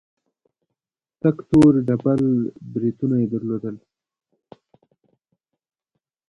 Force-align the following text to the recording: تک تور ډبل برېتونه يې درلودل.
تک 1.21 1.37
تور 1.49 1.73
ډبل 1.87 2.21
برېتونه 2.73 3.15
يې 3.21 3.27
درلودل. 3.33 3.75